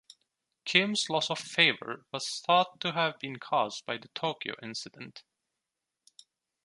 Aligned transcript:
Kim's 0.65 1.11
loss 1.11 1.29
of 1.29 1.37
favour 1.37 2.07
was 2.11 2.39
thought 2.43 2.79
to 2.79 2.93
have 2.93 3.19
been 3.19 3.37
caused 3.37 3.85
by 3.85 3.97
the 3.97 4.07
Tokyo 4.15 4.55
incident. 4.59 5.21